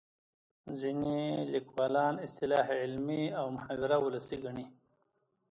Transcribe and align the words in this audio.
ځینې 0.79 1.17
لیکوالان 1.53 2.13
اصطلاح 2.27 2.67
علمي 2.81 3.23
او 3.39 3.45
محاوره 3.55 3.97
ولسي 4.05 4.37
ګڼي 4.43 4.65